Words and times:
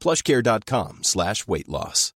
plushcare.com 0.00 1.00
slash 1.02 1.46
weight 1.46 1.68
loss. 1.68 2.12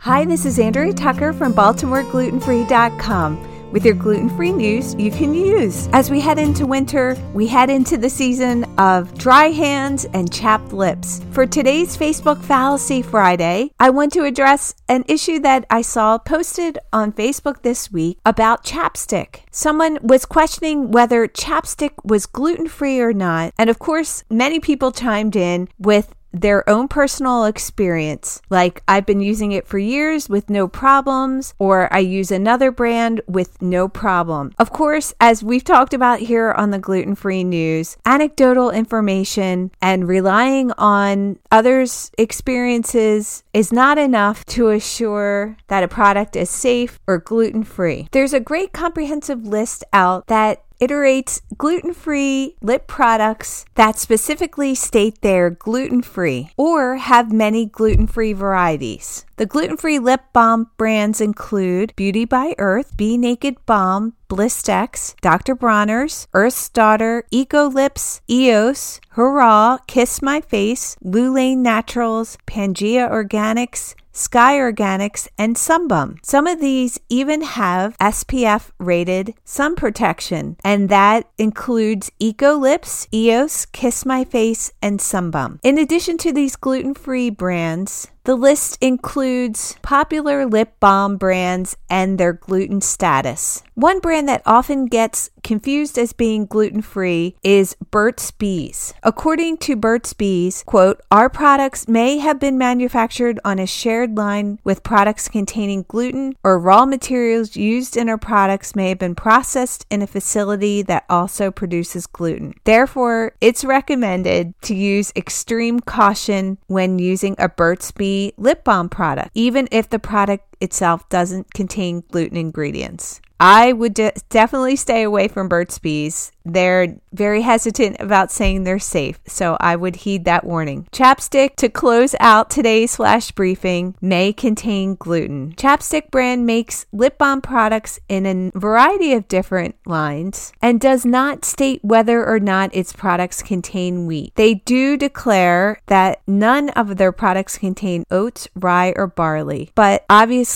Hi, 0.00 0.24
this 0.24 0.46
is 0.46 0.60
Andrea 0.60 0.92
Tucker 0.92 1.32
from 1.32 1.52
BaltimoreGlutenFree.com 1.54 3.57
with 3.72 3.84
your 3.84 3.94
gluten 3.94 4.28
free 4.30 4.52
news 4.52 4.94
you 4.94 5.10
can 5.10 5.34
use. 5.34 5.88
As 5.92 6.10
we 6.10 6.20
head 6.20 6.38
into 6.38 6.66
winter, 6.66 7.16
we 7.34 7.46
head 7.46 7.70
into 7.70 7.96
the 7.96 8.10
season 8.10 8.64
of 8.78 9.16
dry 9.16 9.46
hands 9.46 10.06
and 10.14 10.32
chapped 10.32 10.72
lips. 10.72 11.20
For 11.32 11.46
today's 11.46 11.96
Facebook 11.96 12.42
Fallacy 12.42 13.02
Friday, 13.02 13.70
I 13.78 13.90
want 13.90 14.12
to 14.12 14.24
address 14.24 14.74
an 14.88 15.04
issue 15.08 15.38
that 15.40 15.66
I 15.70 15.82
saw 15.82 16.18
posted 16.18 16.78
on 16.92 17.12
Facebook 17.12 17.62
this 17.62 17.90
week 17.92 18.18
about 18.24 18.64
chapstick. 18.64 19.40
Someone 19.50 19.98
was 20.02 20.24
questioning 20.24 20.90
whether 20.90 21.26
chapstick 21.28 21.92
was 22.04 22.26
gluten 22.26 22.68
free 22.68 23.00
or 23.00 23.12
not. 23.12 23.52
And 23.58 23.70
of 23.70 23.78
course, 23.78 24.24
many 24.30 24.60
people 24.60 24.92
chimed 24.92 25.36
in 25.36 25.68
with 25.78 26.14
their 26.32 26.68
own 26.68 26.88
personal 26.88 27.44
experience. 27.44 28.42
Like, 28.50 28.82
I've 28.86 29.06
been 29.06 29.20
using 29.20 29.52
it 29.52 29.66
for 29.66 29.78
years 29.78 30.28
with 30.28 30.50
no 30.50 30.68
problems, 30.68 31.54
or 31.58 31.92
I 31.92 31.98
use 31.98 32.30
another 32.30 32.70
brand 32.70 33.20
with 33.26 33.60
no 33.62 33.88
problem. 33.88 34.52
Of 34.58 34.70
course, 34.72 35.14
as 35.20 35.42
we've 35.42 35.64
talked 35.64 35.94
about 35.94 36.20
here 36.20 36.52
on 36.52 36.70
the 36.70 36.78
gluten 36.78 37.14
free 37.14 37.44
news, 37.44 37.96
anecdotal 38.04 38.70
information 38.70 39.70
and 39.80 40.08
relying 40.08 40.72
on 40.72 41.38
others' 41.50 42.10
experiences 42.18 43.42
is 43.52 43.72
not 43.72 43.98
enough 43.98 44.44
to 44.46 44.68
assure 44.68 45.56
that 45.68 45.82
a 45.82 45.88
product 45.88 46.36
is 46.36 46.50
safe 46.50 47.00
or 47.06 47.18
gluten 47.18 47.64
free. 47.64 48.08
There's 48.12 48.32
a 48.32 48.40
great 48.40 48.72
comprehensive 48.72 49.46
list 49.46 49.84
out 49.92 50.26
that 50.26 50.62
iterates 50.80 51.40
gluten 51.56 51.92
free 51.94 52.56
lip 52.60 52.86
products 52.86 53.64
that 53.74 53.98
specifically 53.98 54.74
state 54.74 55.20
they're 55.20 55.50
gluten 55.50 56.02
free 56.02 56.50
or 56.56 56.96
have 56.96 57.32
many 57.32 57.66
gluten 57.66 58.06
free 58.06 58.32
varieties. 58.32 59.24
The 59.36 59.46
gluten 59.46 59.76
free 59.76 59.98
lip 59.98 60.20
balm 60.32 60.70
brands 60.76 61.20
include 61.20 61.94
Beauty 61.96 62.24
by 62.24 62.54
Earth, 62.58 62.96
Be 62.96 63.16
Naked 63.16 63.56
Balm, 63.66 64.14
Blistex, 64.28 65.14
Dr. 65.20 65.54
Bronner's, 65.54 66.28
Earth's 66.34 66.68
Daughter, 66.68 67.24
Eco 67.30 67.68
Lips, 67.68 68.20
EOS, 68.28 69.00
Hurraw, 69.14 69.78
Kiss 69.86 70.20
My 70.22 70.40
Face, 70.40 70.96
Lulane 71.02 71.58
Naturals, 71.58 72.36
Pangea 72.46 73.10
Organics, 73.10 73.94
Sky 74.12 74.58
Organics, 74.58 75.28
and 75.38 75.54
Sunbum. 75.54 76.18
Some 76.24 76.48
of 76.48 76.60
these 76.60 76.98
even 77.08 77.42
have 77.42 77.96
SPF 77.98 78.70
rated 78.78 79.34
sun 79.44 79.76
protection, 79.76 80.56
and 80.64 80.88
that 80.88 81.30
includes 81.38 82.10
Eco 82.18 82.56
Lips, 82.56 83.06
EOS, 83.14 83.66
Kiss 83.66 84.04
My 84.04 84.24
Face, 84.24 84.72
and 84.82 84.98
Sunbum. 84.98 85.60
In 85.62 85.78
addition 85.78 86.18
to 86.18 86.32
these 86.32 86.56
gluten 86.56 86.94
free 86.94 87.30
brands, 87.30 88.08
the 88.28 88.36
list 88.36 88.76
includes 88.82 89.74
popular 89.80 90.44
lip 90.44 90.74
balm 90.80 91.16
brands 91.16 91.78
and 91.88 92.18
their 92.18 92.34
gluten 92.34 92.82
status. 92.82 93.62
One 93.74 94.00
brand 94.00 94.28
that 94.28 94.42
often 94.44 94.84
gets 94.84 95.30
confused 95.42 95.96
as 95.96 96.12
being 96.12 96.44
gluten 96.44 96.82
free 96.82 97.36
is 97.42 97.74
Burt's 97.90 98.30
Bees. 98.30 98.92
According 99.02 99.56
to 99.58 99.76
Burt's 99.76 100.12
Bees, 100.12 100.62
quote, 100.66 101.00
our 101.10 101.30
products 101.30 101.88
may 101.88 102.18
have 102.18 102.38
been 102.38 102.58
manufactured 102.58 103.40
on 103.46 103.58
a 103.58 103.66
shared 103.66 104.18
line 104.18 104.58
with 104.62 104.82
products 104.82 105.28
containing 105.28 105.86
gluten 105.88 106.34
or 106.44 106.58
raw 106.58 106.84
materials 106.84 107.56
used 107.56 107.96
in 107.96 108.10
our 108.10 108.18
products 108.18 108.76
may 108.76 108.90
have 108.90 108.98
been 108.98 109.14
processed 109.14 109.86
in 109.88 110.02
a 110.02 110.06
facility 110.06 110.82
that 110.82 111.06
also 111.08 111.50
produces 111.50 112.06
gluten. 112.06 112.52
Therefore, 112.64 113.32
it's 113.40 113.64
recommended 113.64 114.52
to 114.62 114.74
use 114.74 115.14
extreme 115.16 115.80
caution 115.80 116.58
when 116.66 116.98
using 116.98 117.34
a 117.38 117.48
Burt's 117.48 117.90
Lip 118.36 118.64
balm 118.64 118.88
product, 118.88 119.30
even 119.34 119.68
if 119.70 119.88
the 119.88 119.98
product 119.98 120.44
itself 120.60 121.08
doesn't 121.08 121.54
contain 121.54 122.04
gluten 122.10 122.36
ingredients. 122.36 123.20
I 123.40 123.72
would 123.72 123.94
de- 123.94 124.12
definitely 124.30 124.76
stay 124.76 125.02
away 125.02 125.28
from 125.28 125.48
Burt's 125.48 125.78
Bees. 125.78 126.32
They're 126.44 126.96
very 127.12 127.42
hesitant 127.42 127.96
about 128.00 128.32
saying 128.32 128.64
they're 128.64 128.78
safe, 128.78 129.20
so 129.26 129.56
I 129.60 129.76
would 129.76 129.96
heed 129.96 130.24
that 130.24 130.44
warning. 130.44 130.88
Chapstick 130.92 131.56
to 131.56 131.68
close 131.68 132.14
out 132.20 132.48
today's 132.48 132.96
flash 132.96 133.30
briefing 133.32 133.94
may 134.00 134.32
contain 134.32 134.94
gluten. 134.94 135.52
Chapstick 135.52 136.10
brand 136.10 136.46
makes 136.46 136.86
lip 136.90 137.18
balm 137.18 137.42
products 137.42 138.00
in 138.08 138.26
a 138.26 138.58
variety 138.58 139.12
of 139.12 139.28
different 139.28 139.76
lines 139.86 140.52
and 140.62 140.80
does 140.80 141.04
not 141.04 141.44
state 141.44 141.84
whether 141.84 142.26
or 142.26 142.40
not 142.40 142.74
its 142.74 142.94
products 142.94 143.42
contain 143.42 144.06
wheat. 144.06 144.32
They 144.36 144.54
do 144.54 144.96
declare 144.96 145.80
that 145.86 146.22
none 146.26 146.70
of 146.70 146.96
their 146.96 147.12
products 147.12 147.58
contain 147.58 148.04
oats, 148.10 148.48
rye, 148.56 148.94
or 148.96 149.06
barley, 149.06 149.70
but 149.74 150.04
obviously 150.08 150.47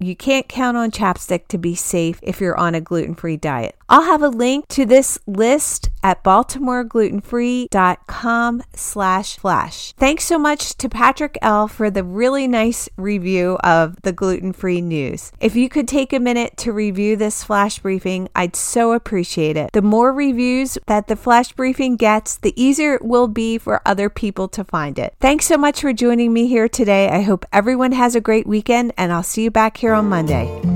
you 0.00 0.16
can't 0.16 0.48
count 0.48 0.76
on 0.76 0.90
chapstick 0.90 1.48
to 1.48 1.58
be 1.58 1.74
safe 1.74 2.18
if 2.22 2.40
you're 2.40 2.58
on 2.58 2.74
a 2.74 2.80
gluten 2.80 3.14
free 3.14 3.36
diet. 3.36 3.76
I'll 3.88 4.02
have 4.02 4.22
a 4.22 4.28
link 4.28 4.68
to 4.68 4.84
this 4.84 5.18
list 5.26 5.88
at 6.02 6.22
baltimoreglutenfree.com 6.24 8.62
slash 8.74 9.38
flash. 9.38 9.92
Thanks 9.92 10.24
so 10.24 10.38
much 10.38 10.76
to 10.76 10.88
Patrick 10.88 11.38
L 11.42 11.68
for 11.68 11.90
the 11.90 12.04
really 12.04 12.48
nice 12.48 12.88
review 12.96 13.58
of 13.62 14.00
the 14.02 14.12
gluten-free 14.12 14.80
news. 14.80 15.32
If 15.40 15.56
you 15.56 15.68
could 15.68 15.88
take 15.88 16.12
a 16.12 16.20
minute 16.20 16.56
to 16.58 16.72
review 16.72 17.16
this 17.16 17.42
flash 17.44 17.78
briefing, 17.78 18.28
I'd 18.34 18.56
so 18.56 18.92
appreciate 18.92 19.56
it. 19.56 19.70
The 19.72 19.82
more 19.82 20.12
reviews 20.12 20.78
that 20.86 21.08
the 21.08 21.16
flash 21.16 21.52
briefing 21.52 21.96
gets, 21.96 22.36
the 22.36 22.60
easier 22.60 22.94
it 22.94 23.04
will 23.04 23.28
be 23.28 23.58
for 23.58 23.82
other 23.86 24.08
people 24.08 24.48
to 24.48 24.64
find 24.64 24.98
it. 24.98 25.14
Thanks 25.20 25.46
so 25.46 25.56
much 25.56 25.80
for 25.80 25.92
joining 25.92 26.32
me 26.32 26.48
here 26.48 26.68
today. 26.68 27.08
I 27.08 27.22
hope 27.22 27.44
everyone 27.52 27.92
has 27.92 28.14
a 28.14 28.20
great 28.20 28.46
weekend 28.46 28.92
and 28.96 29.12
I'll 29.12 29.22
see 29.22 29.44
you 29.44 29.50
back 29.50 29.76
here 29.76 29.92
on 29.92 30.08
Monday. 30.08 30.75